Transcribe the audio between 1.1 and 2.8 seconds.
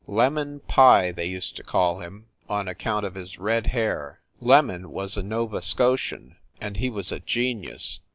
they used to call him, on